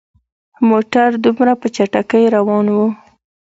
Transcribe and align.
موټر 0.69 1.09
دومره 1.25 1.53
په 1.61 1.67
چټکۍ 1.75 2.23
روان 2.35 2.65
وو. 2.75 2.87